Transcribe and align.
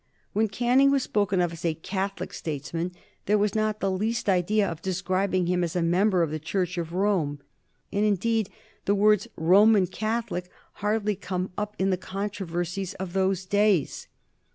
When 0.33 0.47
Canning 0.47 0.89
was 0.89 1.03
spoken 1.03 1.41
of 1.41 1.53
as 1.53 1.63
a 1.63 1.75
Catholic 1.75 2.33
statesman 2.33 2.91
there 3.27 3.37
was 3.37 3.53
not 3.53 3.81
the 3.81 3.91
least 3.91 4.27
idea 4.27 4.67
of 4.67 4.81
describing 4.81 5.45
him 5.45 5.63
as 5.63 5.75
a 5.75 5.83
member 5.83 6.23
of 6.23 6.31
the 6.31 6.39
Church 6.39 6.79
of 6.79 6.91
Rome, 6.91 7.39
and, 7.93 8.03
indeed, 8.03 8.49
the 8.85 8.95
words 8.95 9.27
"Roman 9.35 9.85
Catholic" 9.85 10.49
hardly 10.81 11.15
come 11.15 11.51
up 11.55 11.75
in 11.77 11.91
the 11.91 11.97
controversies 11.97 12.95
of 12.95 13.13
those 13.13 13.45
days. 13.45 14.07